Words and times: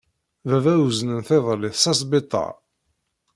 Baba 0.49 0.73
uznen-t 0.85 1.29
iḍelli 1.37 1.71
s 1.73 1.83
asbiṭar. 1.91 2.53